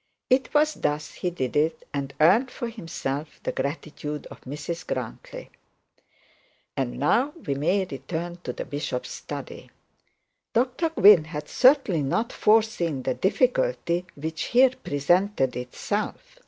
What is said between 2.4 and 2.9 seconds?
for